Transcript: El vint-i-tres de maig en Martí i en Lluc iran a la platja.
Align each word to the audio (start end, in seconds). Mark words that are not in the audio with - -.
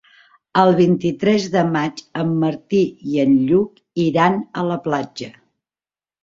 El 0.59 0.71
vint-i-tres 0.77 1.43
de 1.55 1.61
maig 1.75 2.01
en 2.21 2.31
Martí 2.45 2.79
i 3.17 3.21
en 3.25 3.37
Lluc 3.51 3.79
iran 4.07 4.41
a 4.63 4.65
la 4.71 4.81
platja. 4.89 5.31